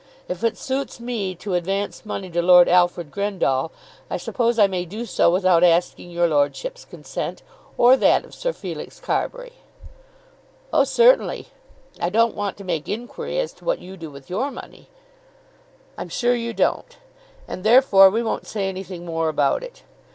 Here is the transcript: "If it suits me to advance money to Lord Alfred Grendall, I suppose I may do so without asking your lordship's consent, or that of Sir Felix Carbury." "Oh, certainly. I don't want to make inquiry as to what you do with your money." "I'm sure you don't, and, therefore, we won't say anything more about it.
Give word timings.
"If 0.27 0.43
it 0.43 0.57
suits 0.57 0.99
me 0.99 1.35
to 1.35 1.53
advance 1.53 2.07
money 2.07 2.31
to 2.31 2.41
Lord 2.41 2.67
Alfred 2.67 3.11
Grendall, 3.11 3.69
I 4.09 4.17
suppose 4.17 4.57
I 4.57 4.65
may 4.65 4.83
do 4.83 5.05
so 5.05 5.29
without 5.29 5.63
asking 5.63 6.09
your 6.09 6.27
lordship's 6.27 6.85
consent, 6.85 7.43
or 7.77 7.95
that 7.95 8.25
of 8.25 8.33
Sir 8.33 8.51
Felix 8.51 8.99
Carbury." 8.99 9.53
"Oh, 10.73 10.85
certainly. 10.85 11.49
I 11.99 12.09
don't 12.09 12.33
want 12.33 12.57
to 12.57 12.63
make 12.63 12.89
inquiry 12.89 13.37
as 13.37 13.53
to 13.53 13.63
what 13.63 13.77
you 13.77 13.95
do 13.95 14.09
with 14.09 14.27
your 14.27 14.49
money." 14.49 14.87
"I'm 15.99 16.09
sure 16.09 16.33
you 16.33 16.51
don't, 16.55 16.97
and, 17.47 17.63
therefore, 17.63 18.09
we 18.09 18.23
won't 18.23 18.47
say 18.47 18.67
anything 18.67 19.05
more 19.05 19.29
about 19.29 19.61
it. 19.61 19.83